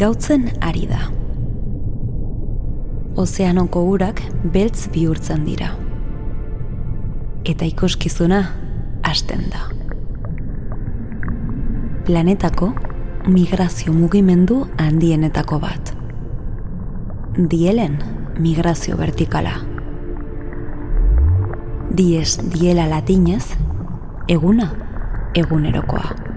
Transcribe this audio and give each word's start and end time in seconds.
gautzen 0.00 0.46
ari 0.64 0.86
da. 0.88 1.00
Ozeanoko 3.20 3.82
urak 3.92 4.22
beltz 4.54 4.86
bihurtzen 4.94 5.42
dira. 5.44 5.74
Eta 7.44 7.68
ikuskizuna 7.68 8.38
hasten 9.04 9.44
da. 9.52 9.66
Planetako 12.06 12.70
migrazio 13.28 13.92
mugimendu 13.92 14.62
handienetako 14.80 15.60
bat. 15.60 15.92
Dielen 17.36 18.00
migrazio 18.40 18.96
vertikala. 18.96 19.58
Dies 22.00 22.38
diela 22.56 22.88
latinez, 22.88 23.44
eguna 24.32 24.72
egunerokoa. 25.36 26.29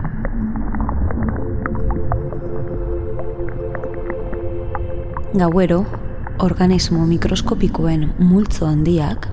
Gauero, 5.33 5.79
organismo 6.45 7.07
mikroskopikoen 7.09 8.03
multzo 8.19 8.67
handiak, 8.67 9.25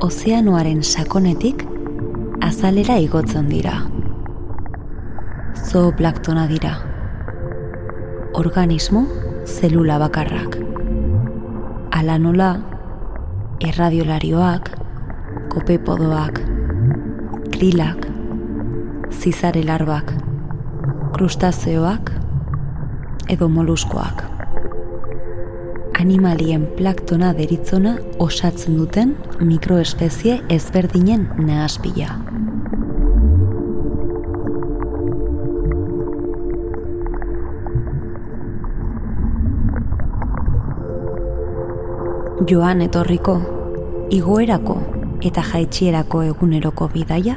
ozeanoaren 0.00 0.80
sakonetik 0.82 1.66
azalera 2.40 2.96
igotzen 2.96 3.50
dira. 3.52 3.74
Zooplaktona 5.66 6.46
dira. 6.48 6.72
Organismo 8.40 9.04
zelula 9.44 10.00
bakarrak. 10.00 10.56
Ala 11.92 12.16
nola, 12.16 12.50
erradiolarioak, 13.60 14.72
kopepodoak, 15.52 16.40
krilak, 17.52 18.08
zizare 19.12 19.68
larbak, 19.68 20.16
krustazeoak 21.12 22.14
edo 23.28 23.52
moluskoak. 23.52 24.31
Animalien 26.02 26.64
plaktona 26.74 27.28
deritzona 27.36 27.92
osatzen 28.18 28.74
duten 28.74 29.12
mikroespezie 29.38 30.40
ezberdinen 30.50 31.28
nahaspila. 31.38 32.16
Joan 42.50 42.82
etorriko, 42.88 43.36
igoerako 44.10 44.76
eta 45.22 45.46
jaitsierako 45.52 46.24
eguneroko 46.32 46.90
bidaia, 46.96 47.36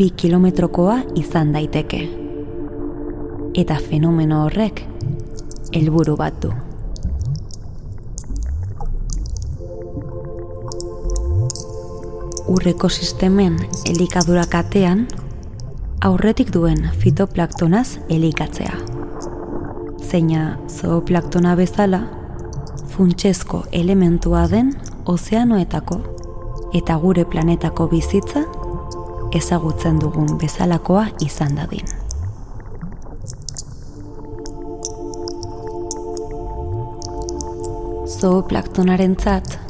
bi 0.00 0.08
kilometrokoa 0.24 0.96
izan 1.26 1.52
daiteke. 1.52 2.02
Eta 3.52 3.76
fenomeno 3.90 4.46
horrek, 4.46 4.84
helburu 5.76 6.16
bat 6.24 6.40
du. 6.40 6.56
Ur 12.50 12.64
ekosistemen 12.66 13.60
elikadura 13.86 14.42
katean, 14.50 15.04
aurretik 16.02 16.48
duen 16.50 16.80
fitoplaktonaz 16.98 18.00
elikatzea. 18.10 18.72
Zeina 20.02 20.56
zooplaktona 20.66 21.54
bezala, 21.54 22.00
funtsezko 22.90 23.62
elementua 23.70 24.48
den 24.50 24.74
ozeanoetako 25.06 26.00
eta 26.74 26.98
gure 26.98 27.24
planetako 27.24 27.86
bizitza 27.94 28.42
ezagutzen 29.38 30.02
dugun 30.02 30.34
bezalakoa 30.42 31.06
izan 31.22 31.54
dadin. 31.54 31.86
Zooplaktonaren 38.18 39.14
zat, 39.22 39.60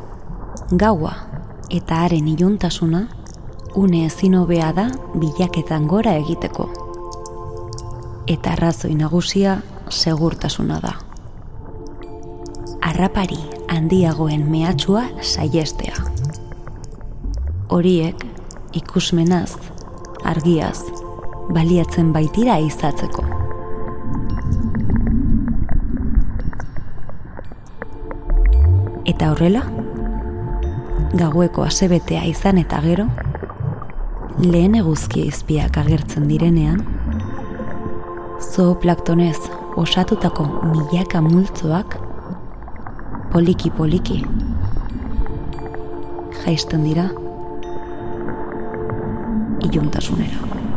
gaua 0.73 1.30
eta 1.71 2.03
haren 2.05 2.29
iluntasuna 2.29 3.09
une 3.75 4.05
ezin 4.07 4.35
hobea 4.35 4.73
da 4.73 4.89
bilaketan 5.15 5.87
gora 5.87 6.17
egiteko. 6.19 6.67
Eta 8.27 8.53
arrazoi 8.53 8.95
nagusia 8.95 9.61
segurtasuna 9.89 10.81
da. 10.83 10.95
Arrapari 12.83 13.39
handiagoen 13.69 14.49
mehatxua 14.51 15.05
saiestea. 15.23 15.95
Horiek 17.71 18.25
ikusmenaz, 18.75 19.55
argiaz, 20.25 20.83
baliatzen 21.55 22.13
baitira 22.13 22.59
izatzeko. 22.59 23.25
Eta 29.07 29.31
horrela, 29.31 29.63
gaueko 31.15 31.65
asebetea 31.67 32.25
izan 32.31 32.59
eta 32.63 32.81
gero, 32.85 33.07
lehen 34.41 34.77
eguzkia 34.79 35.27
izpiak 35.31 35.79
agertzen 35.83 36.29
direnean, 36.31 36.85
zooplaktonez 38.41 39.39
osatutako 39.81 40.47
milaka 40.71 41.21
multzoak 41.23 41.97
poliki-poliki 43.33 44.23
jaisten 46.45 46.87
dira 46.87 47.09
iluntasunera. 49.67 50.70